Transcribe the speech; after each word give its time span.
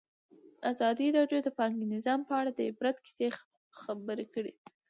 ازادي 0.71 1.07
راډیو 1.17 1.39
د 1.43 1.49
بانکي 1.57 1.85
نظام 1.95 2.19
په 2.27 2.33
اړه 2.39 2.51
د 2.53 2.59
عبرت 2.69 2.97
کیسې 3.05 3.27
خبر 3.81 4.17
کړي. 4.33 4.53